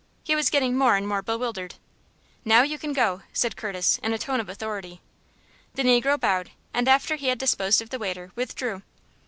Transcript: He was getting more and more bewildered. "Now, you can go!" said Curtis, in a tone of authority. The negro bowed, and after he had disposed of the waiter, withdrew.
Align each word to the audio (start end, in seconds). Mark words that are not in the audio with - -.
He 0.23 0.35
was 0.35 0.49
getting 0.49 0.75
more 0.75 0.95
and 0.95 1.07
more 1.07 1.21
bewildered. 1.21 1.75
"Now, 2.43 2.63
you 2.63 2.79
can 2.79 2.91
go!" 2.91 3.21
said 3.33 3.55
Curtis, 3.55 3.99
in 4.01 4.13
a 4.13 4.17
tone 4.17 4.39
of 4.39 4.49
authority. 4.49 4.99
The 5.75 5.83
negro 5.83 6.19
bowed, 6.19 6.49
and 6.73 6.87
after 6.87 7.17
he 7.17 7.27
had 7.27 7.37
disposed 7.37 7.83
of 7.83 7.91
the 7.91 7.99
waiter, 7.99 8.31
withdrew. 8.35 8.81